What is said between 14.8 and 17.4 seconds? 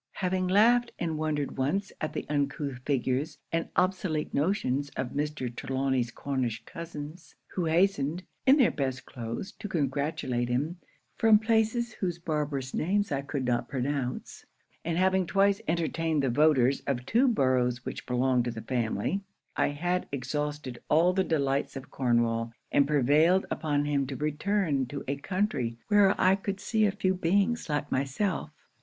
and having twice entertained the voters of two